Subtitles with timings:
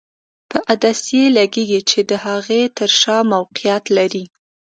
[0.51, 4.23] په عدسیې لګیږي چې د هغې تر شا موقعیت لري.